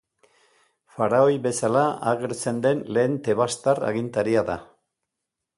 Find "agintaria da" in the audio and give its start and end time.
3.91-4.61